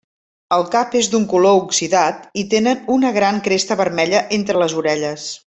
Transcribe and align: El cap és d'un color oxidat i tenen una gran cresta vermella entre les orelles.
El 0.55 0.63
cap 0.75 0.95
és 1.01 1.09
d'un 1.15 1.27
color 1.33 1.59
oxidat 1.65 2.25
i 2.43 2.45
tenen 2.55 2.83
una 2.97 3.15
gran 3.21 3.41
cresta 3.49 3.81
vermella 3.85 4.27
entre 4.43 4.65
les 4.65 4.79
orelles. 4.85 5.33